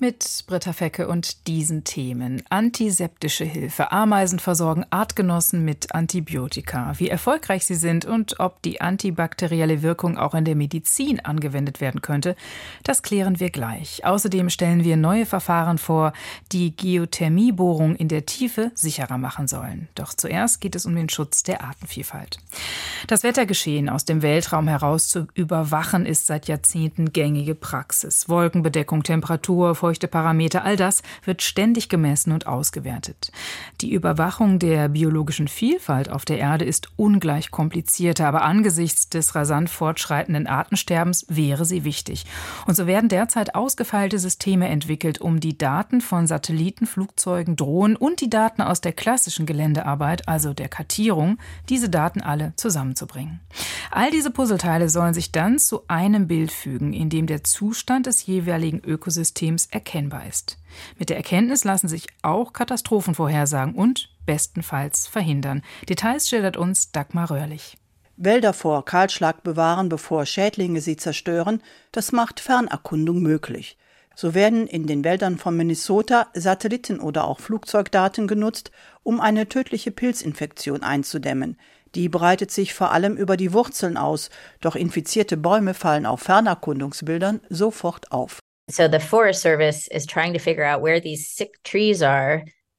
[0.00, 2.44] Mit Britta Fecke und diesen Themen.
[2.50, 3.90] Antiseptische Hilfe.
[3.90, 6.92] Ameisen versorgen Artgenossen mit Antibiotika.
[6.98, 12.00] Wie erfolgreich sie sind und ob die antibakterielle Wirkung auch in der Medizin angewendet werden
[12.00, 12.36] könnte,
[12.84, 14.04] das klären wir gleich.
[14.04, 16.12] Außerdem stellen wir neue Verfahren vor,
[16.52, 19.88] die Geothermiebohrung in der Tiefe sicherer machen sollen.
[19.96, 22.38] Doch zuerst geht es um den Schutz der Artenvielfalt.
[23.08, 28.28] Das Wettergeschehen aus dem Weltraum heraus zu überwachen ist seit Jahrzehnten gängige Praxis.
[28.28, 33.32] Wolkenbedeckung, Temperatur, Feuchteparameter, all das wird ständig gemessen und ausgewertet.
[33.80, 39.70] Die Überwachung der biologischen Vielfalt auf der Erde ist ungleich komplizierter, aber angesichts des rasant
[39.70, 42.26] fortschreitenden Artensterbens wäre sie wichtig.
[42.66, 48.20] Und so werden derzeit ausgefeilte Systeme entwickelt, um die Daten von Satelliten, Flugzeugen, Drohnen und
[48.20, 51.38] die Daten aus der klassischen Geländearbeit, also der Kartierung,
[51.70, 53.40] diese Daten alle zusammenzubringen.
[53.90, 58.26] All diese Puzzleteile sollen sich dann zu einem Bild fügen, in dem der Zustand des
[58.26, 60.58] jeweiligen Ökosystems erkennbar ist.
[60.98, 65.62] Mit der Erkenntnis lassen sich auch Katastrophen vorhersagen und bestenfalls verhindern.
[65.88, 67.78] Details schildert uns Dagmar Röhrlich.
[68.16, 71.62] Wälder vor Kahlschlag bewahren, bevor Schädlinge sie zerstören,
[71.92, 73.78] das macht Fernerkundung möglich.
[74.16, 78.72] So werden in den Wäldern von Minnesota Satelliten- oder auch Flugzeugdaten genutzt,
[79.04, 81.56] um eine tödliche Pilzinfektion einzudämmen.
[81.94, 87.40] Die breitet sich vor allem über die Wurzeln aus, doch infizierte Bäume fallen auf Fernerkundungsbildern
[87.48, 88.40] sofort auf.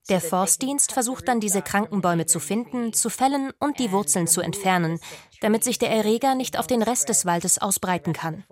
[0.09, 4.41] Der Forstdienst versucht dann, diese kranken Bäume zu finden, zu fällen und die Wurzeln zu
[4.41, 4.99] entfernen,
[5.41, 8.43] damit sich der Erreger nicht auf den Rest des Waldes ausbreiten kann.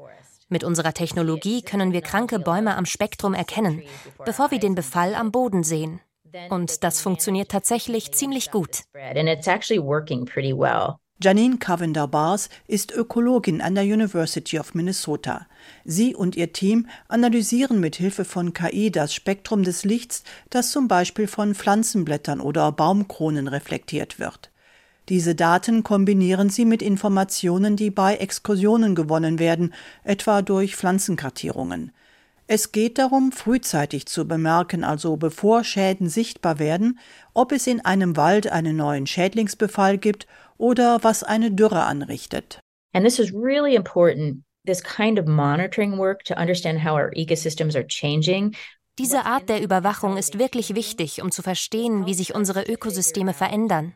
[0.50, 3.84] Mit unserer Technologie können wir kranke Bäume am Spektrum erkennen,
[4.24, 6.00] bevor wir den Befall am Boden sehen.
[6.50, 8.84] Und das funktioniert tatsächlich ziemlich gut.
[11.20, 15.48] Janine Cavender Bars ist Ökologin an der University of Minnesota.
[15.84, 20.88] Sie und ihr Team analysieren mit Hilfe von KI das Spektrum des Lichts, das zum
[20.88, 24.52] Beispiel von Pflanzenblättern oder Baumkronen reflektiert wird.
[25.10, 29.74] Diese Daten kombinieren sie mit Informationen, die bei Exkursionen gewonnen werden,
[30.04, 31.94] etwa durch Pflanzenkartierungen.
[32.50, 36.98] Es geht darum, frühzeitig zu bemerken, also bevor Schäden sichtbar werden,
[37.34, 40.28] ob es in einem Wald einen neuen Schädlingsbefall gibt
[40.58, 42.62] oder was eine Dürre anrichtet.
[42.94, 47.76] And this is really important, this kind of monitoring work to understand how our ecosystems
[47.76, 48.56] are changing.
[48.98, 53.94] Diese Art der Überwachung ist wirklich wichtig, um zu verstehen, wie sich unsere Ökosysteme verändern.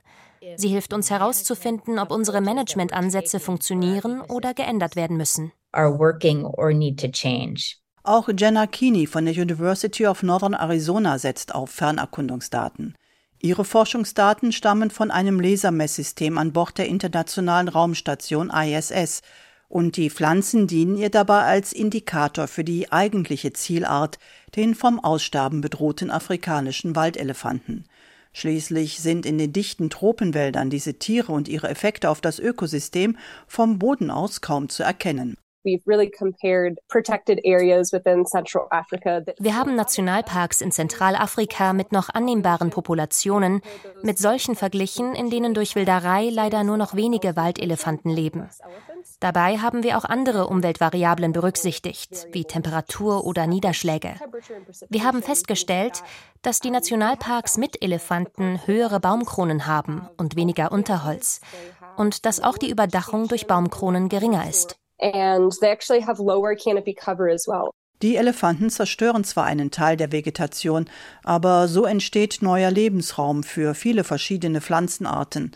[0.57, 5.53] Sie hilft uns herauszufinden, ob unsere Managementansätze funktionieren oder geändert werden müssen.
[5.71, 7.80] Are working or need to change.
[8.03, 12.95] Auch Jenna Keeney von der University of Northern Arizona setzt auf Fernerkundungsdaten.
[13.39, 19.21] Ihre Forschungsdaten stammen von einem Lasermesssystem an Bord der Internationalen Raumstation ISS
[19.69, 24.17] und die Pflanzen dienen ihr dabei als Indikator für die eigentliche Zielart,
[24.55, 27.85] den vom Aussterben bedrohten afrikanischen Waldelefanten.
[28.33, 33.77] Schließlich sind in den dichten Tropenwäldern diese Tiere und ihre Effekte auf das Ökosystem vom
[33.77, 35.35] Boden aus kaum zu erkennen.
[39.39, 43.61] Wir haben Nationalparks in Zentralafrika mit noch annehmbaren Populationen,
[44.01, 48.49] mit solchen verglichen, in denen durch Wilderei leider nur noch wenige Waldelefanten leben.
[49.19, 54.15] Dabei haben wir auch andere Umweltvariablen berücksichtigt, wie Temperatur oder Niederschläge.
[54.89, 56.03] Wir haben festgestellt,
[56.41, 61.41] dass die Nationalparks mit Elefanten höhere Baumkronen haben und weniger Unterholz
[61.97, 66.93] und dass auch die Überdachung durch Baumkronen geringer ist and they actually have lower canopy
[66.93, 67.71] cover as well.
[68.01, 70.89] Die Elefanten zerstören zwar einen Teil der Vegetation,
[71.23, 75.51] aber so entsteht neuer Lebensraum für viele verschiedene Pflanzenarten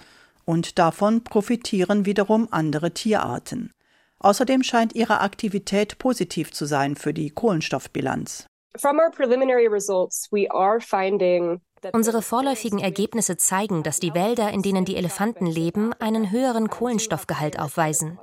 [0.45, 3.71] und davon profitieren wiederum andere Tierarten.
[4.19, 8.45] Außerdem scheint ihre Aktivität positiv zu sein für die Kohlenstoffbilanz.
[11.93, 17.59] Unsere vorläufigen Ergebnisse zeigen, dass die Wälder, in denen die Elefanten leben, einen höheren Kohlenstoffgehalt
[17.59, 18.19] aufweisen.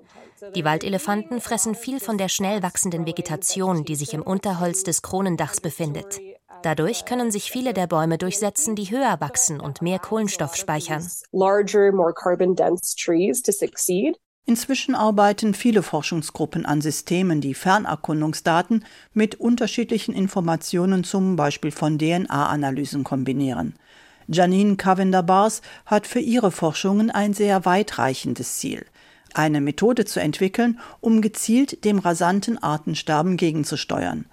[0.57, 5.61] Die Waldelefanten fressen viel von der schnell wachsenden Vegetation, die sich im Unterholz des Kronendachs
[5.61, 6.21] befindet.
[6.63, 11.09] Dadurch können sich viele der Bäume durchsetzen, die höher wachsen und mehr Kohlenstoff speichern.
[14.45, 23.05] Inzwischen arbeiten viele Forschungsgruppen an Systemen, die Fernerkundungsdaten mit unterschiedlichen Informationen, zum Beispiel von DNA-Analysen,
[23.05, 23.77] kombinieren.
[24.27, 28.85] Janine Cavender-Bars hat für ihre Forschungen ein sehr weitreichendes Ziel
[29.37, 34.27] eine Methode zu entwickeln, um gezielt dem rasanten Artensterben gegenzusteuern.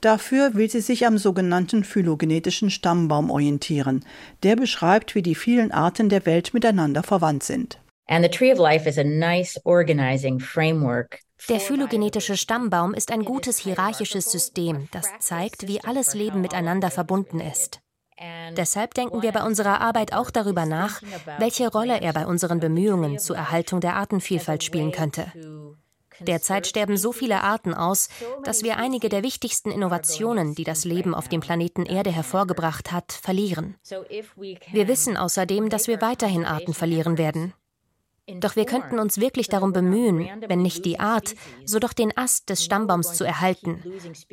[0.00, 4.04] Dafür will sie sich am sogenannten phylogenetischen Stammbaum orientieren.
[4.42, 7.80] Der beschreibt, wie die vielen Arten der Welt miteinander verwandt sind.
[8.06, 13.24] And the Tree of Life is a nice organizing framework der phylogenetische Stammbaum ist ein
[13.24, 17.80] gutes hierarchisches System, das zeigt, wie alles Leben miteinander verbunden ist.
[18.56, 21.02] Deshalb denken wir bei unserer Arbeit auch darüber nach,
[21.38, 25.32] welche Rolle er bei unseren Bemühungen zur Erhaltung der Artenvielfalt spielen könnte.
[26.20, 28.08] Derzeit sterben so viele Arten aus,
[28.44, 33.12] dass wir einige der wichtigsten Innovationen, die das Leben auf dem Planeten Erde hervorgebracht hat,
[33.12, 33.76] verlieren.
[34.70, 37.52] Wir wissen außerdem, dass wir weiterhin Arten verlieren werden.
[38.26, 41.34] Doch wir könnten uns wirklich darum bemühen, wenn nicht die Art,
[41.64, 43.82] so doch den Ast des Stammbaums zu erhalten,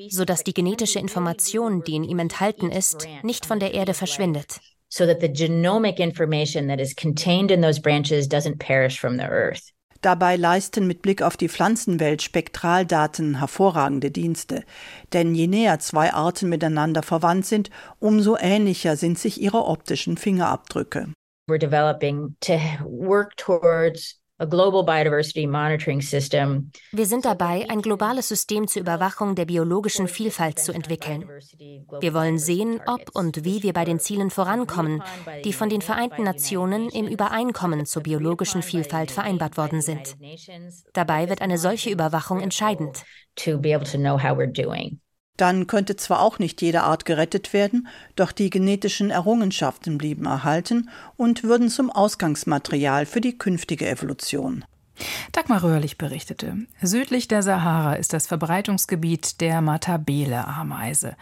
[0.10, 4.62] sodass die genetische Information, die in ihm enthalten ist, nicht von der Erde verschwindet.
[4.88, 9.24] So that the genomic information that is contained in those branches doesn't perish from the
[9.24, 9.72] earth.
[10.02, 14.64] Dabei leisten mit Blick auf die Pflanzenwelt Spektraldaten hervorragende Dienste.
[15.14, 21.14] Denn je näher zwei Arten miteinander verwandt sind, umso ähnlicher sind sich ihre optischen Fingerabdrücke
[21.48, 24.16] we're developing to work towards
[26.92, 31.30] wir sind dabei, ein globales System zur Überwachung der biologischen Vielfalt zu entwickeln.
[32.00, 35.04] Wir wollen sehen, ob und wie wir bei den Zielen vorankommen,
[35.46, 40.16] die von den Vereinten Nationen im Übereinkommen zur biologischen Vielfalt vereinbart worden sind.
[40.94, 43.04] Dabei wird eine solche Überwachung entscheidend
[45.38, 50.90] dann könnte zwar auch nicht jede Art gerettet werden, doch die genetischen Errungenschaften blieben erhalten
[51.18, 54.66] und würden zum Ausgangsmaterial für die künftige Evolution.
[55.32, 61.16] Dagmar Röhrlich berichtete, südlich der Sahara ist das Verbreitungsgebiet der Matabele-Ameise,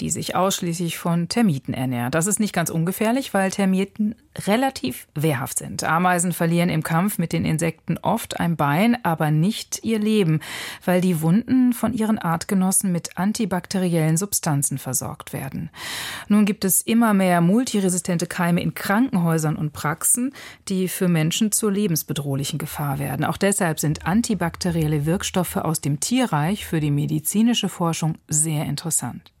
[0.00, 2.14] die sich ausschließlich von Termiten ernährt.
[2.14, 4.14] Das ist nicht ganz ungefährlich, weil Termiten
[4.46, 5.84] relativ wehrhaft sind.
[5.84, 10.40] Ameisen verlieren im Kampf mit den Insekten oft ein Bein, aber nicht ihr Leben,
[10.84, 15.70] weil die Wunden von ihren Artgenossen mit antibakteriellen Substanzen versorgt werden.
[16.28, 20.32] Nun gibt es immer mehr multiresistente Keime in Krankenhäusern und Praxen,
[20.68, 23.13] die für Menschen zur lebensbedrohlichen Gefahr werden.
[23.22, 29.32] Auch deshalb sind antibakterielle Wirkstoffe aus dem Tierreich für die medizinische Forschung sehr interessant.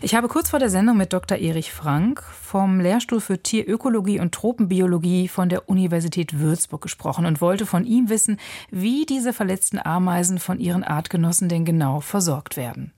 [0.00, 1.36] Ich habe kurz vor der Sendung mit Dr.
[1.36, 7.66] Erich Frank vom Lehrstuhl für Tierökologie und Tropenbiologie von der Universität Würzburg gesprochen und wollte
[7.66, 8.38] von ihm wissen,
[8.70, 12.92] wie diese verletzten Ameisen von ihren Artgenossen denn genau versorgt werden.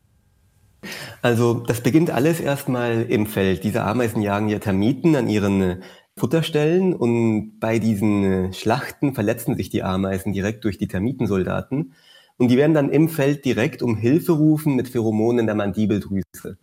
[1.23, 3.65] Also das beginnt alles erstmal im Feld.
[3.65, 5.83] Diese Ameisen jagen ja Termiten an ihren
[6.23, 11.95] Futterstellen und bei diesen Schlachten verletzen sich die Ameisen direkt durch die Termitensoldaten
[12.37, 16.59] und die werden dann im Feld direkt um Hilfe rufen mit Pheromonen der Mandibeldrüse,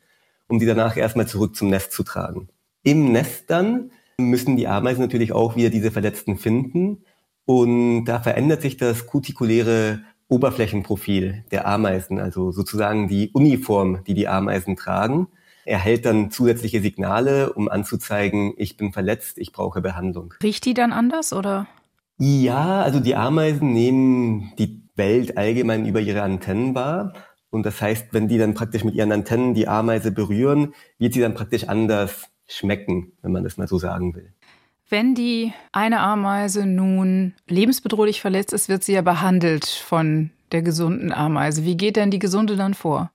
[0.48, 2.48] um die danach erstmal zurück zum Nest zu tragen.
[2.84, 7.04] Im Nest dann müssen die Ameisen natürlich auch wieder diese Verletzten finden.
[7.44, 14.30] Und da verändert sich das kutikuläre Oberflächenprofil der Ameisen, also sozusagen die Uniform, die die
[14.30, 15.28] Ameisen tragen.
[15.70, 20.34] Erhält dann zusätzliche Signale, um anzuzeigen, ich bin verletzt, ich brauche Behandlung.
[20.42, 21.68] Riecht die dann anders oder?
[22.18, 27.14] Ja, also die Ameisen nehmen die Welt allgemein über ihre Antennen wahr.
[27.50, 31.22] Und das heißt, wenn die dann praktisch mit ihren Antennen die Ameise berühren, wird sie
[31.22, 34.34] dann praktisch anders schmecken, wenn man das mal so sagen will.
[34.90, 41.14] Wenn die eine Ameise nun lebensbedrohlich verletzt ist, wird sie ja behandelt von der gesunden
[41.14, 41.64] Ameise.
[41.64, 43.12] Wie geht denn die gesunde dann vor?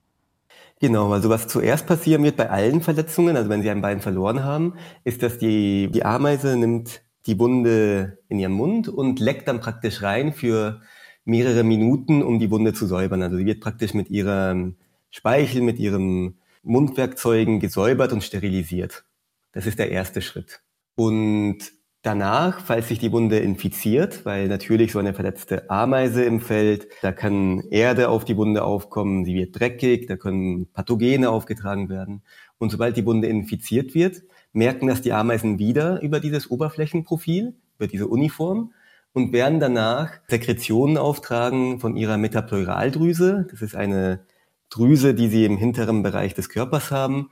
[0.81, 4.43] Genau, also was zuerst passieren wird bei allen Verletzungen, also wenn sie ein Bein verloren
[4.43, 4.75] haben,
[5.05, 10.03] ist, dass die, die Ameise nimmt die Wunde in ihren Mund und leckt dann praktisch
[10.03, 10.83] rein für
[11.25, 13.23] mehrere Minuten, um die Wunde zu säubern.
[13.23, 14.77] Also sie wird praktisch mit ihrem
[15.11, 19.05] Speichel, mit ihren Mundwerkzeugen gesäubert und sterilisiert.
[19.53, 20.61] Das ist der erste Schritt.
[20.97, 21.59] Und
[22.05, 27.13] danach, falls sich die Wunde infiziert, weil natürlich so eine verletzte Ameise im Feld, da
[27.13, 32.23] kann Erde auf die Wunde aufkommen, sie wird dreckig, da können Pathogene aufgetragen werden.
[32.59, 37.87] Und sobald die Wunde infiziert wird, merken das die Ameisen wieder über dieses Oberflächenprofil, über
[37.89, 38.73] diese Uniform
[39.15, 43.47] und werden danach Sekretionen auftragen von ihrer Metapleuraldrüse.
[43.51, 44.21] Das ist eine
[44.69, 47.31] Drüse, die sie im hinteren Bereich des Körpers haben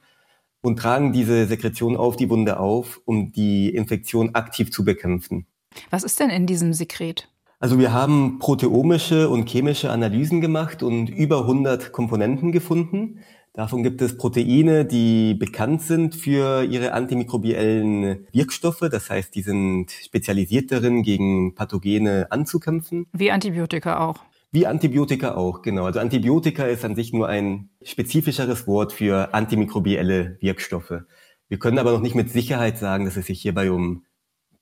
[0.62, 5.46] und tragen diese Sekretion auf die Wunde auf, um die Infektion aktiv zu bekämpfen.
[5.90, 7.28] Was ist denn in diesem Sekret?
[7.58, 13.20] Also wir haben proteomische und chemische Analysen gemacht und über 100 Komponenten gefunden.
[13.54, 18.88] Davon gibt es Proteine, die bekannt sind für ihre antimikrobiellen Wirkstoffe.
[18.90, 23.06] Das heißt, die sind spezialisiert darin, gegen Pathogene anzukämpfen.
[23.12, 24.24] Wie Antibiotika auch.
[24.54, 25.86] Wie Antibiotika auch, genau.
[25.86, 30.92] Also Antibiotika ist an sich nur ein spezifischeres Wort für antimikrobielle Wirkstoffe.
[31.48, 34.04] Wir können aber noch nicht mit Sicherheit sagen, dass es sich hierbei um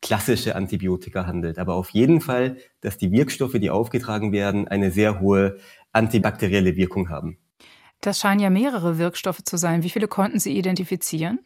[0.00, 1.58] klassische Antibiotika handelt.
[1.58, 5.58] Aber auf jeden Fall, dass die Wirkstoffe, die aufgetragen werden, eine sehr hohe
[5.92, 7.38] antibakterielle Wirkung haben.
[8.00, 9.82] Das scheinen ja mehrere Wirkstoffe zu sein.
[9.82, 11.40] Wie viele konnten Sie identifizieren?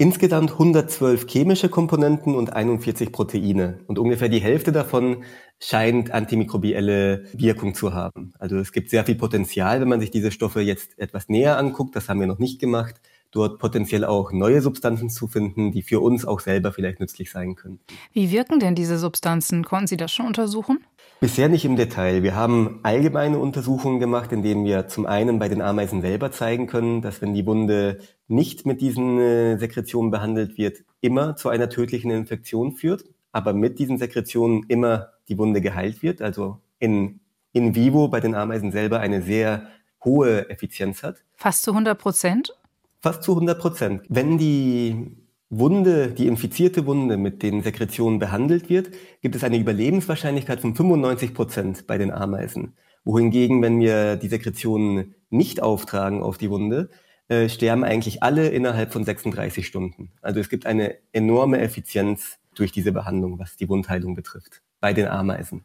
[0.00, 3.80] Insgesamt 112 chemische Komponenten und 41 Proteine.
[3.86, 5.24] Und ungefähr die Hälfte davon
[5.58, 8.32] scheint antimikrobielle Wirkung zu haben.
[8.38, 11.94] Also es gibt sehr viel Potenzial, wenn man sich diese Stoffe jetzt etwas näher anguckt.
[11.94, 12.94] Das haben wir noch nicht gemacht
[13.30, 17.54] dort potenziell auch neue Substanzen zu finden, die für uns auch selber vielleicht nützlich sein
[17.54, 17.80] können.
[18.12, 19.64] Wie wirken denn diese Substanzen?
[19.64, 20.80] Konnten Sie das schon untersuchen?
[21.20, 22.22] Bisher nicht im Detail.
[22.22, 26.66] Wir haben allgemeine Untersuchungen gemacht, in denen wir zum einen bei den Ameisen selber zeigen
[26.66, 31.68] können, dass wenn die Wunde nicht mit diesen äh, Sekretionen behandelt wird, immer zu einer
[31.68, 37.20] tödlichen Infektion führt, aber mit diesen Sekretionen immer die Wunde geheilt wird, also in,
[37.52, 39.66] in vivo bei den Ameisen selber eine sehr
[40.02, 41.16] hohe Effizienz hat.
[41.34, 42.58] Fast zu 100 Prozent?
[42.98, 44.02] Fast zu 100 Prozent.
[44.08, 45.19] Wenn die
[45.52, 48.90] Wunde, die infizierte Wunde mit den Sekretionen behandelt wird,
[49.20, 52.74] gibt es eine Überlebenswahrscheinlichkeit von 95 Prozent bei den Ameisen.
[53.04, 56.88] Wohingegen, wenn wir die Sekretionen nicht auftragen auf die Wunde,
[57.28, 60.12] äh, sterben eigentlich alle innerhalb von 36 Stunden.
[60.22, 65.08] Also es gibt eine enorme Effizienz durch diese Behandlung, was die Wundheilung betrifft, bei den
[65.08, 65.64] Ameisen.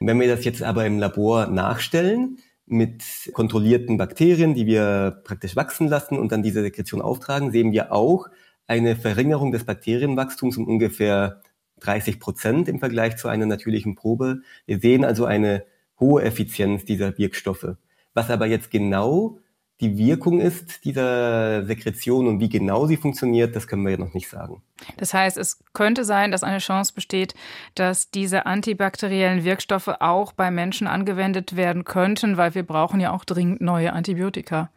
[0.00, 3.02] Wenn wir das jetzt aber im Labor nachstellen, mit
[3.34, 8.28] kontrollierten Bakterien, die wir praktisch wachsen lassen und dann diese Sekretion auftragen, sehen wir auch
[8.66, 11.42] eine Verringerung des Bakterienwachstums um ungefähr
[11.80, 14.42] 30 Prozent im Vergleich zu einer natürlichen Probe.
[14.66, 15.64] Wir sehen also eine
[15.98, 17.76] hohe Effizienz dieser Wirkstoffe.
[18.14, 19.38] Was aber jetzt genau
[19.80, 24.14] die Wirkung ist dieser Sekretion und wie genau sie funktioniert, das können wir ja noch
[24.14, 24.62] nicht sagen.
[24.96, 27.34] Das heißt, es könnte sein, dass eine Chance besteht,
[27.74, 33.24] dass diese antibakteriellen Wirkstoffe auch bei Menschen angewendet werden könnten, weil wir brauchen ja auch
[33.24, 34.70] dringend neue Antibiotika.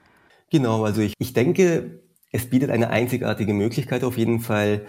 [0.49, 1.99] Genau, also ich, ich denke,
[2.31, 4.85] es bietet eine einzigartige Möglichkeit auf jeden Fall,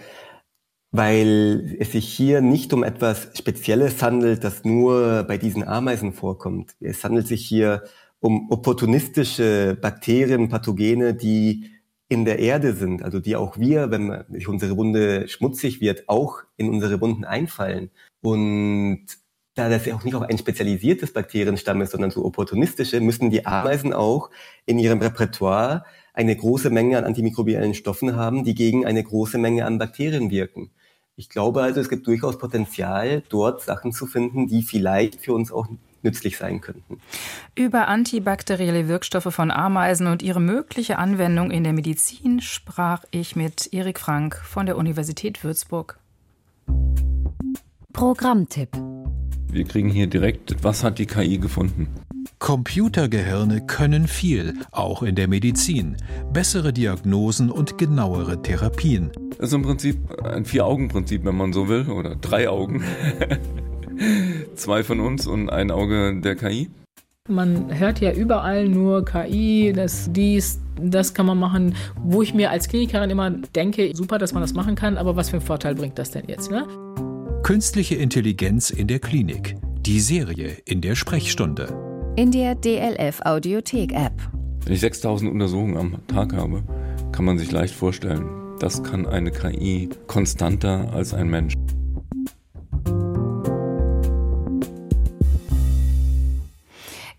[0.91, 6.75] weil es sich hier nicht um etwas Spezielles handelt, das nur bei diesen Ameisen vorkommt.
[6.79, 7.83] Es handelt sich hier
[8.19, 11.69] um opportunistische Bakterien, Pathogene, die
[12.09, 16.69] in der Erde sind, also die auch wir, wenn unsere Wunde schmutzig wird, auch in
[16.69, 17.91] unsere Wunden einfallen.
[18.21, 19.05] Und
[19.57, 23.45] da das ja auch nicht auf ein spezialisiertes Bakterienstamm ist, sondern so opportunistische, müssen die
[23.45, 24.29] Ameisen auch
[24.65, 25.83] in ihrem Repertoire
[26.13, 30.71] eine große Menge an antimikrobiellen Stoffen haben, die gegen eine große Menge an Bakterien wirken.
[31.15, 35.51] Ich glaube also, es gibt durchaus Potenzial, dort Sachen zu finden, die vielleicht für uns
[35.51, 35.67] auch
[36.03, 36.99] nützlich sein könnten.
[37.55, 43.73] Über antibakterielle Wirkstoffe von Ameisen und ihre mögliche Anwendung in der Medizin sprach ich mit
[43.73, 45.99] Erik Frank von der Universität Würzburg.
[47.93, 48.69] Programmtipp.
[49.49, 51.87] Wir kriegen hier direkt, was hat die KI gefunden?
[52.39, 55.97] Computergehirne können viel, auch in der Medizin.
[56.31, 59.11] Bessere Diagnosen und genauere Therapien.
[59.37, 62.83] Das ist im Prinzip ein Vier-Augen-Prinzip, wenn man so will, oder drei Augen.
[64.55, 66.69] Zwei von uns und ein Auge der KI.
[67.27, 72.51] Man hört ja überall nur KI, das, dies, das kann man machen, wo ich mir
[72.51, 75.75] als Klinikerin immer denke, super, dass man das machen kann, aber was für einen Vorteil
[75.75, 76.51] bringt das denn jetzt?
[76.51, 76.65] Ne?
[77.47, 79.55] Künstliche Intelligenz in der Klinik.
[79.79, 82.13] Die Serie in der Sprechstunde.
[82.17, 84.11] In der DLF Audiothek App.
[84.65, 86.61] Wenn ich 6000 Untersuchungen am Tag habe,
[87.13, 88.27] kann man sich leicht vorstellen,
[88.59, 91.53] das kann eine KI konstanter als ein Mensch.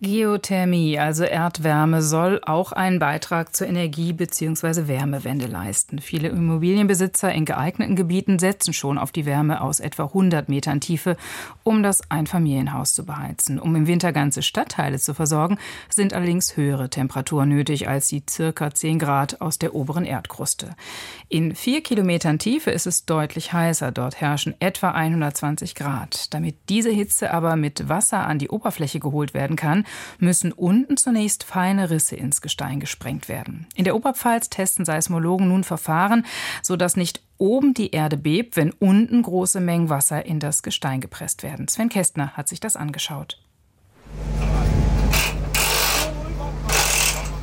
[0.01, 4.87] Geothermie, also Erdwärme, soll auch einen Beitrag zur Energie- bzw.
[4.87, 5.99] Wärmewende leisten.
[5.99, 11.17] Viele Immobilienbesitzer in geeigneten Gebieten setzen schon auf die Wärme aus etwa 100 Metern Tiefe,
[11.65, 13.59] um das Einfamilienhaus zu beheizen.
[13.59, 18.73] Um im Winter ganze Stadtteile zu versorgen, sind allerdings höhere Temperaturen nötig als die circa
[18.73, 20.77] 10 Grad aus der oberen Erdkruste.
[21.29, 23.91] In vier Kilometern Tiefe ist es deutlich heißer.
[23.91, 26.33] Dort herrschen etwa 120 Grad.
[26.33, 29.85] Damit diese Hitze aber mit Wasser an die Oberfläche geholt werden kann,
[30.19, 33.67] müssen unten zunächst feine Risse ins Gestein gesprengt werden.
[33.75, 36.25] In der Oberpfalz testen Seismologen nun Verfahren,
[36.63, 41.43] sodass nicht oben die Erde bebt, wenn unten große Mengen Wasser in das Gestein gepresst
[41.43, 41.69] werden.
[41.69, 43.41] Sven Kästner hat sich das angeschaut.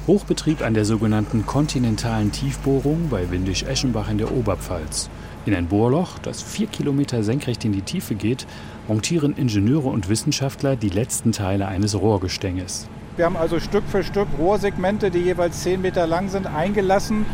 [0.08, 5.10] Hochbetrieb an der sogenannten kontinentalen Tiefbohrung bei Windisch-Eschenbach in der Oberpfalz.
[5.48, 8.46] In ein Bohrloch, das vier Kilometer senkrecht in die Tiefe geht,
[8.88, 12.88] montieren Ingenieure und Wissenschaftler die letzten Teile eines Rohrgestänges.
[13.18, 17.26] Wir haben also Stück für Stück Rohrsegmente, die jeweils 10 Meter lang sind, eingelassen,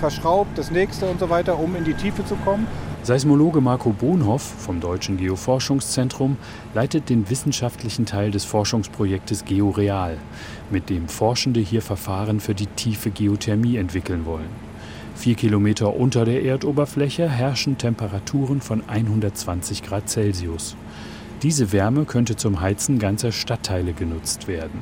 [0.00, 2.66] verschraubt, das nächste und so weiter, um in die Tiefe zu kommen.
[3.02, 6.36] Seismologe Marco Bohnhoff vom Deutschen Geoforschungszentrum
[6.74, 10.18] leitet den wissenschaftlichen Teil des Forschungsprojektes GeoReal,
[10.70, 14.68] mit dem Forschende hier Verfahren für die tiefe Geothermie entwickeln wollen.
[15.18, 20.76] Vier Kilometer unter der Erdoberfläche herrschen Temperaturen von 120 Grad Celsius.
[21.42, 24.80] Diese Wärme könnte zum Heizen ganzer Stadtteile genutzt werden.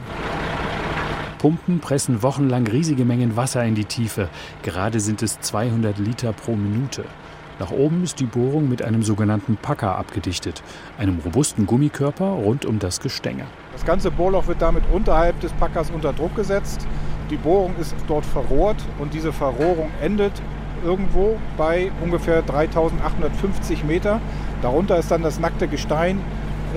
[1.39, 4.29] Pumpen pressen wochenlang riesige Mengen Wasser in die Tiefe.
[4.63, 7.05] Gerade sind es 200 Liter pro Minute.
[7.59, 10.63] Nach oben ist die Bohrung mit einem sogenannten Packer abgedichtet,
[10.99, 13.47] einem robusten Gummikörper rund um das Gestänge.
[13.73, 16.87] Das ganze Bohrloch wird damit unterhalb des Packers unter Druck gesetzt.
[17.31, 20.33] Die Bohrung ist dort verrohrt und diese Verrohrung endet
[20.85, 24.21] irgendwo bei ungefähr 3850 Meter.
[24.63, 26.21] Darunter ist dann das nackte Gestein,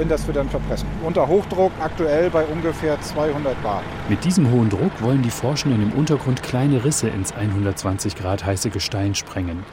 [0.01, 0.87] in das wir dann verpressen.
[1.03, 3.83] Unter Hochdruck aktuell bei ungefähr 200 Bar.
[4.07, 8.71] Mit diesem hohen Druck wollen die Forschenden im Untergrund kleine Risse ins 120 Grad heiße
[8.71, 9.63] Gestein sprengen.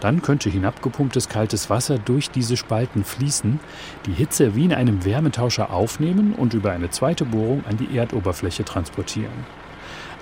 [0.00, 3.60] Dann könnte hinabgepumptes kaltes Wasser durch diese Spalten fließen,
[4.06, 8.64] die Hitze wie in einem Wärmetauscher aufnehmen und über eine zweite Bohrung an die Erdoberfläche
[8.64, 9.44] transportieren.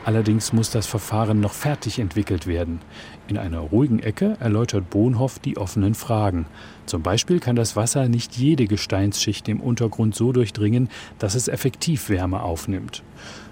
[0.04, 2.80] Allerdings muss das Verfahren noch fertig entwickelt werden.
[3.26, 6.46] In einer ruhigen Ecke erläutert Bohnhoff die offenen Fragen.
[6.86, 10.88] Zum Beispiel kann das Wasser nicht jede Gesteinsschicht im Untergrund so durchdringen,
[11.18, 13.02] dass es effektiv Wärme aufnimmt.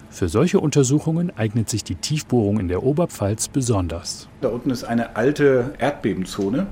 [0.09, 4.29] Für solche Untersuchungen eignet sich die Tiefbohrung in der Oberpfalz besonders.
[4.41, 6.69] Da unten ist eine alte Erdbebenzone.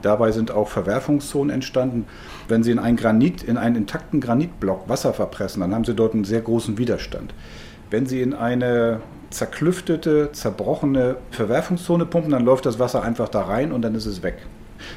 [0.00, 2.06] Dabei sind auch Verwerfungszonen entstanden.
[2.46, 6.14] Wenn Sie in einen Granit, in einen intakten Granitblock Wasser verpressen, dann haben Sie dort
[6.14, 7.34] einen sehr großen Widerstand.
[7.90, 13.72] Wenn Sie in eine zerklüftete, zerbrochene Verwerfungszone pumpen, dann läuft das Wasser einfach da rein
[13.72, 14.38] und dann ist es weg.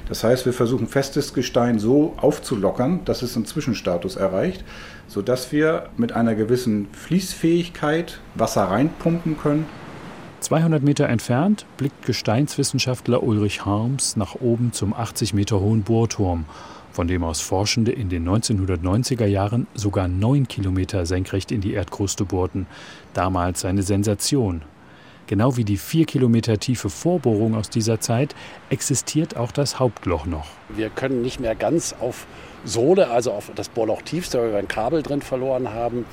[0.07, 4.63] Das heißt, wir versuchen festes Gestein so aufzulockern, dass es einen Zwischenstatus erreicht,
[5.07, 9.65] sodass wir mit einer gewissen Fließfähigkeit Wasser reinpumpen können.
[10.41, 16.45] 200 Meter entfernt blickt Gesteinswissenschaftler Ulrich Harms nach oben zum 80 Meter hohen Bohrturm,
[16.91, 22.25] von dem aus Forschende in den 1990er Jahren sogar neun Kilometer senkrecht in die Erdkruste
[22.25, 22.67] bohrten.
[23.13, 24.61] Damals eine Sensation.
[25.27, 28.35] Genau wie die vier Kilometer tiefe Vorbohrung aus dieser Zeit
[28.69, 30.47] existiert auch das Hauptloch noch.
[30.69, 32.27] Wir können nicht mehr ganz auf
[32.63, 36.05] Sohle, also auf das Bohrloch tiefste, weil wir ein Kabel drin verloren haben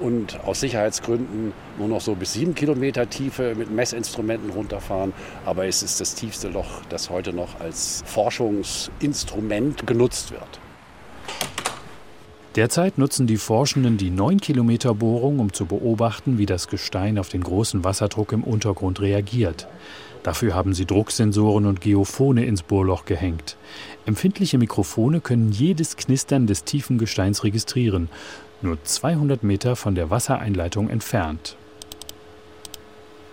[0.00, 5.12] und aus Sicherheitsgründen nur noch so bis sieben Kilometer Tiefe mit Messinstrumenten runterfahren.
[5.44, 10.60] Aber es ist das tiefste Loch, das heute noch als Forschungsinstrument genutzt wird.
[12.56, 17.28] Derzeit nutzen die Forschenden die 9 Kilometer Bohrung, um zu beobachten, wie das Gestein auf
[17.28, 19.68] den großen Wasserdruck im Untergrund reagiert.
[20.26, 23.56] Dafür haben sie Drucksensoren und Geophone ins Bohrloch gehängt.
[24.06, 28.08] Empfindliche Mikrofone können jedes Knistern des tiefen Gesteins registrieren,
[28.60, 31.56] nur 200 Meter von der Wassereinleitung entfernt.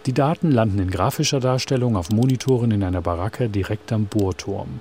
[0.06, 4.80] Die Daten landen in grafischer Darstellung auf Monitoren in einer Baracke direkt am Bohrturm.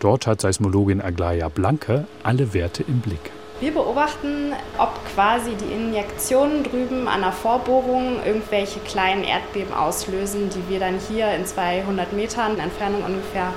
[0.00, 3.30] Dort hat Seismologin Aglaya Blanke alle Werte im Blick.
[3.60, 10.68] Wir beobachten, ob quasi die Injektionen drüben an der Vorbohrung irgendwelche kleinen Erdbeben auslösen, die
[10.68, 13.52] wir dann hier in 200 Metern Entfernung ungefähr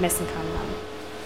[0.00, 0.52] messen können.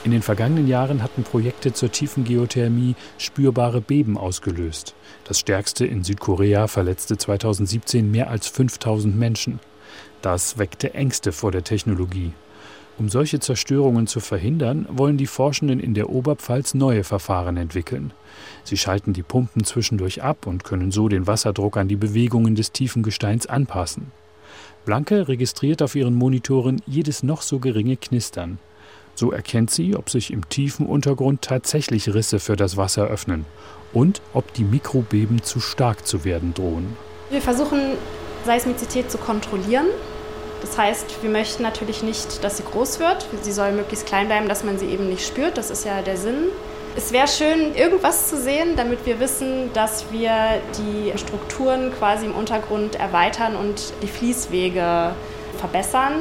[0.04, 4.94] In den vergangenen Jahren hatten Projekte zur tiefen Geothermie spürbare Beben ausgelöst.
[5.24, 9.58] Das stärkste in Südkorea verletzte 2017 mehr als 5000 Menschen.
[10.22, 12.32] Das weckte Ängste vor der Technologie.
[12.98, 18.12] Um solche Zerstörungen zu verhindern, wollen die Forschenden in der Oberpfalz neue Verfahren entwickeln.
[18.64, 22.72] Sie schalten die Pumpen zwischendurch ab und können so den Wasserdruck an die Bewegungen des
[22.72, 24.12] tiefen Gesteins anpassen.
[24.86, 28.58] Blanke registriert auf ihren Monitoren jedes noch so geringe Knistern.
[29.14, 33.44] So erkennt sie, ob sich im tiefen Untergrund tatsächlich Risse für das Wasser öffnen
[33.92, 36.96] und ob die Mikrobeben zu stark zu werden drohen.
[37.30, 37.80] Wir versuchen
[38.44, 39.86] Seismizität zu kontrollieren
[40.66, 43.28] das heißt, wir möchten natürlich nicht, dass sie groß wird.
[43.42, 45.56] Sie soll möglichst klein bleiben, dass man sie eben nicht spürt.
[45.56, 46.48] Das ist ja der Sinn.
[46.96, 52.34] Es wäre schön, irgendwas zu sehen, damit wir wissen, dass wir die Strukturen quasi im
[52.34, 55.12] Untergrund erweitern und die Fließwege
[55.58, 56.14] verbessern,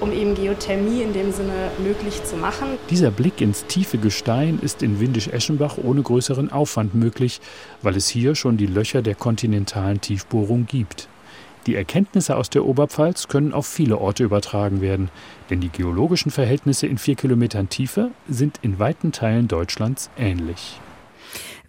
[0.00, 2.78] um eben Geothermie in dem Sinne möglich zu machen.
[2.90, 7.40] Dieser Blick ins tiefe Gestein ist in Windisch-Eschenbach ohne größeren Aufwand möglich,
[7.82, 11.08] weil es hier schon die Löcher der kontinentalen Tiefbohrung gibt.
[11.66, 15.10] Die Erkenntnisse aus der Oberpfalz können auf viele Orte übertragen werden,
[15.48, 20.80] denn die geologischen Verhältnisse in vier Kilometern Tiefe sind in weiten Teilen Deutschlands ähnlich.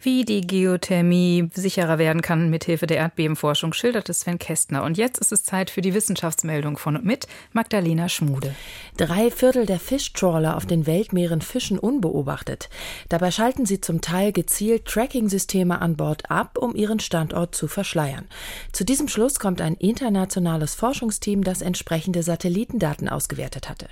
[0.06, 4.84] Wie die Geothermie sicherer werden kann mithilfe der Erdbebenforschung, schilderte Sven Kästner.
[4.84, 8.54] Und jetzt ist es Zeit für die Wissenschaftsmeldung von und mit Magdalena Schmude.
[8.98, 12.70] Drei Viertel der Fischtrawler auf den Weltmeeren fischen unbeobachtet.
[13.08, 18.26] Dabei schalten sie zum Teil gezielt Tracking-Systeme an Bord ab, um ihren Standort zu verschleiern.
[18.74, 23.88] Zu diesem Schluss kommt ein internationales Forschungsteam, das entsprechende Satellitendaten ausgewertet hatte.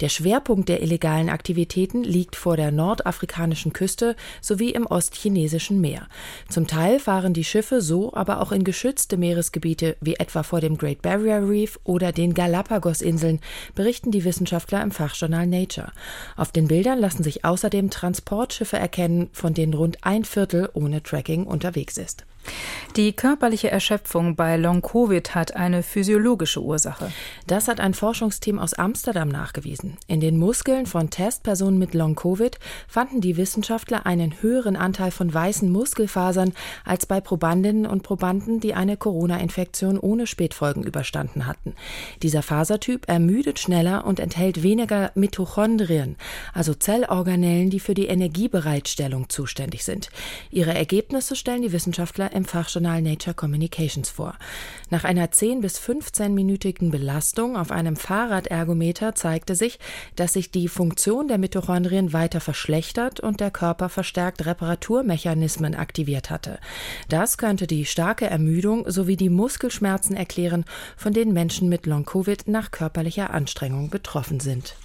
[0.00, 6.08] Der Schwerpunkt der illegalen Aktivitäten liegt vor der nordafrikanischen Küste sowie im ostchinesischen Chinesischen Meer.
[6.48, 10.76] Zum Teil fahren die Schiffe so aber auch in geschützte Meeresgebiete wie etwa vor dem
[10.76, 13.40] Great Barrier Reef oder den Galapagos-Inseln,
[13.74, 15.92] berichten die Wissenschaftler im Fachjournal Nature.
[16.36, 21.44] Auf den Bildern lassen sich außerdem Transportschiffe erkennen, von denen rund ein Viertel ohne Tracking
[21.44, 22.24] unterwegs ist.
[22.96, 27.10] Die körperliche Erschöpfung bei Long-Covid hat eine physiologische Ursache.
[27.46, 29.96] Das hat ein Forschungsteam aus Amsterdam nachgewiesen.
[30.06, 35.70] In den Muskeln von Testpersonen mit Long-Covid fanden die Wissenschaftler einen höheren Anteil von weißen
[35.72, 36.52] Muskelfasern
[36.84, 41.74] als bei Probandinnen und Probanden, die eine Corona-Infektion ohne Spätfolgen überstanden hatten.
[42.22, 46.16] Dieser Fasertyp ermüdet schneller und enthält weniger Mitochondrien,
[46.52, 50.10] also Zellorganellen, die für die Energiebereitstellung zuständig sind.
[50.50, 54.34] Ihre Ergebnisse stellen die Wissenschaftler im Fachjournal Journal Nature Communications vor.
[54.90, 59.78] Nach einer 10 bis 15-minütigen Belastung auf einem Fahrradergometer zeigte sich,
[60.16, 66.58] dass sich die Funktion der Mitochondrien weiter verschlechtert und der Körper verstärkt Reparaturmechanismen aktiviert hatte.
[67.08, 70.64] Das könnte die starke Ermüdung sowie die Muskelschmerzen erklären,
[70.96, 74.76] von denen Menschen mit Long-Covid nach körperlicher Anstrengung betroffen sind.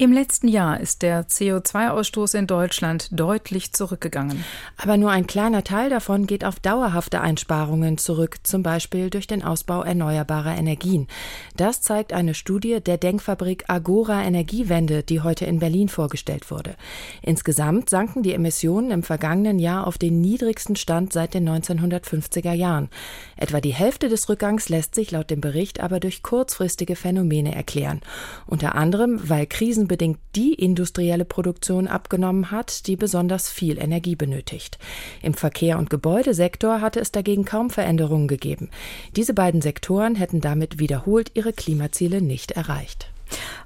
[0.00, 4.46] Im letzten Jahr ist der CO2-Ausstoß in Deutschland deutlich zurückgegangen.
[4.78, 9.44] Aber nur ein kleiner Teil davon geht auf dauerhafte Einsparungen zurück, zum Beispiel durch den
[9.44, 11.06] Ausbau erneuerbarer Energien.
[11.54, 16.76] Das zeigt eine Studie der Denkfabrik Agora Energiewende, die heute in Berlin vorgestellt wurde.
[17.20, 22.88] Insgesamt sanken die Emissionen im vergangenen Jahr auf den niedrigsten Stand seit den 1950er Jahren.
[23.36, 28.00] Etwa die Hälfte des Rückgangs lässt sich laut dem Bericht aber durch kurzfristige Phänomene erklären.
[28.46, 34.78] Unter anderem, weil Krisen bedingt die industrielle Produktion abgenommen hat, die besonders viel Energie benötigt.
[35.20, 38.70] Im Verkehr- und Gebäudesektor hatte es dagegen kaum Veränderungen gegeben.
[39.16, 43.10] Diese beiden Sektoren hätten damit wiederholt ihre Klimaziele nicht erreicht.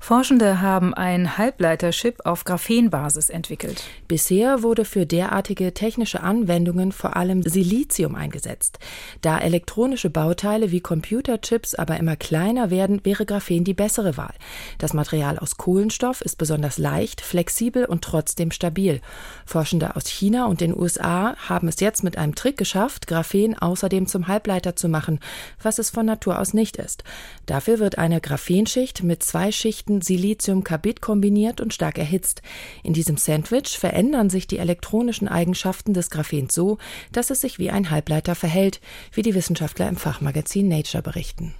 [0.00, 3.83] Forschende haben ein Halbleiterchip auf Graphenbasis entwickelt.
[4.07, 8.79] Bisher wurde für derartige technische Anwendungen vor allem Silizium eingesetzt.
[9.22, 14.35] Da elektronische Bauteile wie Computerchips aber immer kleiner werden, wäre Graphen die bessere Wahl.
[14.77, 19.00] Das Material aus Kohlenstoff ist besonders leicht, flexibel und trotzdem stabil.
[19.46, 24.07] Forschende aus China und den USA haben es jetzt mit einem Trick geschafft, Graphen außerdem
[24.07, 25.20] zum Halbleiter zu machen,
[25.62, 27.05] was es von Natur aus nicht ist.
[27.46, 32.42] Dafür wird eine Graphenschicht mit zwei Schichten Siliziumkarbid kombiniert und stark erhitzt.
[32.82, 36.78] In diesem Sandwich verändern sich die elektronischen Eigenschaften des Graphens so,
[37.12, 38.80] dass es sich wie ein Halbleiter verhält,
[39.12, 41.54] wie die Wissenschaftler im Fachmagazin Nature berichten.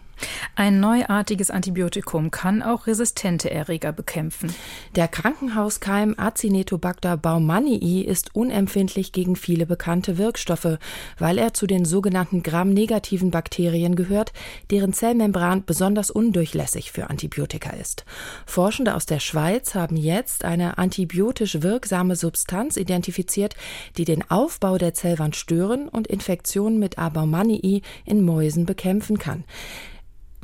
[0.57, 4.55] Ein neuartiges Antibiotikum kann auch resistente Erreger bekämpfen.
[4.95, 10.79] Der Krankenhauskeim Acinetobacter baumannii ist unempfindlich gegen viele bekannte Wirkstoffe,
[11.19, 14.33] weil er zu den sogenannten Gram-negativen Bakterien gehört,
[14.71, 18.05] deren Zellmembran besonders undurchlässig für Antibiotika ist.
[18.47, 23.57] Forschende aus der Schweiz haben jetzt eine antibiotisch wirksame Substanz identifiziert,
[23.97, 27.09] die den Aufbau der Zellwand stören und Infektionen mit A.
[27.09, 29.45] baumannii in Mäusen bekämpfen kann.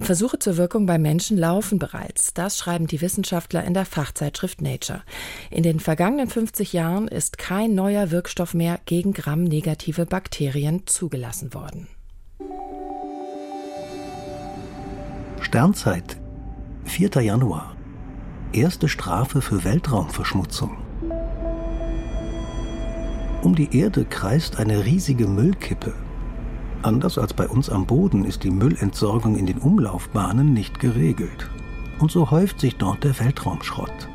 [0.00, 2.32] Versuche zur Wirkung bei Menschen laufen bereits.
[2.34, 5.02] Das schreiben die Wissenschaftler in der Fachzeitschrift Nature.
[5.50, 11.86] In den vergangenen 50 Jahren ist kein neuer Wirkstoff mehr gegen gramnegative Bakterien zugelassen worden.
[15.40, 16.16] Sternzeit,
[16.84, 17.10] 4.
[17.22, 17.76] Januar.
[18.52, 20.76] Erste Strafe für Weltraumverschmutzung.
[23.42, 25.94] Um die Erde kreist eine riesige Müllkippe,
[26.82, 31.50] Anders als bei uns am Boden ist die Müllentsorgung in den Umlaufbahnen nicht geregelt.
[31.98, 34.08] Und so häuft sich dort der Weltraumschrott.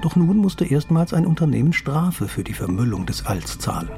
[0.00, 3.90] Doch nun musste erstmals ein Unternehmen Strafe für die Vermüllung des Alls zahlen.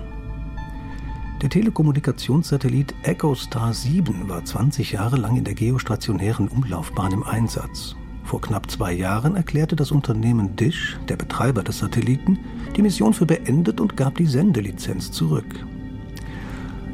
[1.42, 7.94] Der Telekommunikationssatellit EchoStar 7 war 20 Jahre lang in der geostationären Umlaufbahn im Einsatz.
[8.24, 12.40] Vor knapp zwei Jahren erklärte das Unternehmen Dish, der Betreiber des Satelliten,
[12.74, 15.66] die Mission für beendet und gab die Sendelizenz zurück.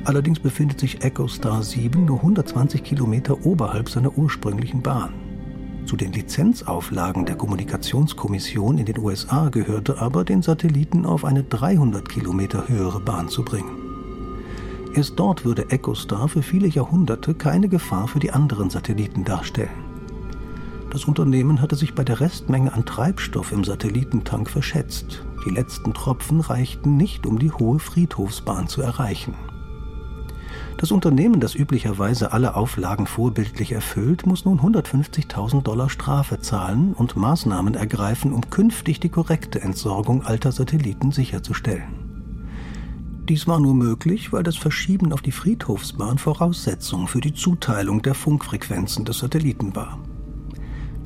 [0.05, 5.15] Allerdings befindet sich EchoStar 7 nur 120 Kilometer oberhalb seiner ursprünglichen Bahn.
[5.87, 12.09] Zu den Lizenzauflagen der Kommunikationskommission in den USA gehörte aber, den Satelliten auf eine 300
[12.09, 13.77] Kilometer höhere Bahn zu bringen.
[14.95, 19.71] Erst dort würde EchoStar für viele Jahrhunderte keine Gefahr für die anderen Satelliten darstellen.
[20.91, 25.25] Das Unternehmen hatte sich bei der Restmenge an Treibstoff im Satellitentank verschätzt.
[25.47, 29.35] Die letzten Tropfen reichten nicht, um die hohe Friedhofsbahn zu erreichen.
[30.83, 37.15] Das Unternehmen, das üblicherweise alle Auflagen vorbildlich erfüllt, muss nun 150.000 Dollar Strafe zahlen und
[37.15, 42.49] Maßnahmen ergreifen, um künftig die korrekte Entsorgung alter Satelliten sicherzustellen.
[43.29, 48.15] Dies war nur möglich, weil das Verschieben auf die Friedhofsbahn Voraussetzung für die Zuteilung der
[48.15, 50.01] Funkfrequenzen des Satelliten war.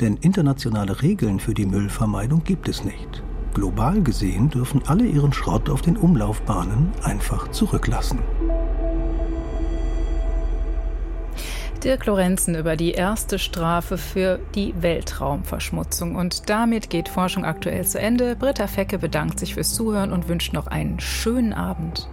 [0.01, 3.23] Denn internationale Regeln für die Müllvermeidung gibt es nicht.
[3.53, 8.21] Global gesehen dürfen alle ihren Schrott auf den Umlaufbahnen einfach zurücklassen.
[11.81, 16.17] Dirk Lorenzen über die erste Strafe für die Weltraumverschmutzung.
[16.17, 18.37] Und damit geht Forschung aktuell zu Ende.
[18.37, 22.09] Britta Fecke bedankt sich fürs Zuhören und wünscht noch einen schönen Abend.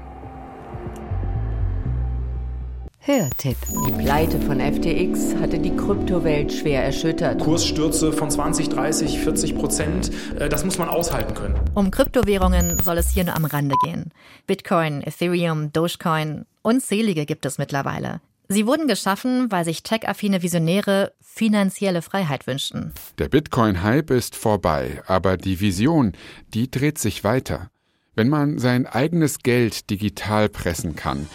[3.06, 3.58] Hörtipp.
[3.86, 7.42] Die Pleite von FTX hatte die Kryptowelt schwer erschüttert.
[7.42, 11.60] Kursstürze von 20, 30, 40 Prozent, äh, das muss man aushalten können.
[11.74, 14.12] Um Kryptowährungen soll es hier nur am Rande gehen.
[14.48, 18.22] Bitcoin, Ethereum, Dogecoin, unzählige gibt es mittlerweile.
[18.50, 22.94] Sie wurden geschaffen, weil sich tech-affine Visionäre finanzielle Freiheit wünschten.
[23.18, 26.14] Der Bitcoin-Hype ist vorbei, aber die Vision,
[26.54, 27.70] die dreht sich weiter.
[28.16, 31.28] Wenn man sein eigenes Geld digital pressen kann,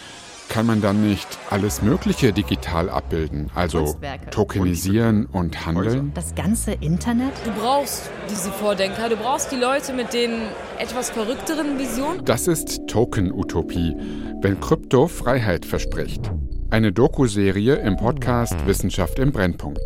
[0.47, 3.99] kann man dann nicht alles Mögliche digital abbilden, also
[4.31, 6.11] tokenisieren und handeln?
[6.15, 7.33] Das ganze Internet?
[7.45, 10.31] Du brauchst diese Vordenker, du brauchst die Leute mit den
[10.79, 12.25] etwas verrückteren Visionen.
[12.25, 13.95] Das ist Token-Utopie,
[14.41, 16.31] wenn Krypto Freiheit verspricht.
[16.71, 19.81] Eine Doku-Serie im Podcast Wissenschaft im Brennpunkt.